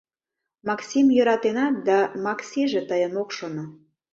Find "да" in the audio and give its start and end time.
1.87-1.97